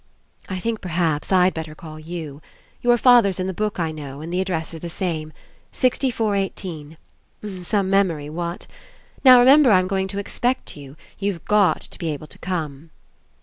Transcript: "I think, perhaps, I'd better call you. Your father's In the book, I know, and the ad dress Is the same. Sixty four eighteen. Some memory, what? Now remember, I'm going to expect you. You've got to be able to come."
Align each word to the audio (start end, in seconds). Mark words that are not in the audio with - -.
"I 0.49 0.57
think, 0.57 0.81
perhaps, 0.81 1.31
I'd 1.31 1.53
better 1.53 1.75
call 1.75 1.99
you. 1.99 2.41
Your 2.81 2.97
father's 2.97 3.39
In 3.39 3.45
the 3.45 3.53
book, 3.53 3.79
I 3.79 3.91
know, 3.91 4.19
and 4.21 4.33
the 4.33 4.41
ad 4.41 4.47
dress 4.47 4.73
Is 4.73 4.79
the 4.79 4.89
same. 4.89 5.31
Sixty 5.71 6.09
four 6.09 6.35
eighteen. 6.35 6.97
Some 7.61 7.87
memory, 7.91 8.27
what? 8.27 8.65
Now 9.23 9.37
remember, 9.37 9.69
I'm 9.71 9.87
going 9.87 10.07
to 10.07 10.17
expect 10.17 10.75
you. 10.75 10.97
You've 11.19 11.45
got 11.45 11.81
to 11.81 11.99
be 11.99 12.09
able 12.11 12.25
to 12.25 12.39
come." 12.39 12.89